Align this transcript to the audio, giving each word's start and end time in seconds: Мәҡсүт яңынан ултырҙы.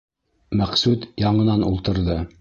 Мәҡсүт 0.61 1.05
яңынан 1.27 1.69
ултырҙы. 1.71 2.23